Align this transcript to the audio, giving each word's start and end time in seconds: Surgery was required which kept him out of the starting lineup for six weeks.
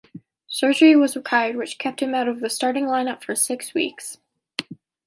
Surgery 0.47 0.95
was 0.95 1.15
required 1.15 1.55
which 1.57 1.77
kept 1.77 1.99
him 2.01 2.15
out 2.15 2.27
of 2.27 2.39
the 2.39 2.49
starting 2.49 2.85
lineup 2.85 3.23
for 3.23 3.35
six 3.35 3.75
weeks. 3.75 4.17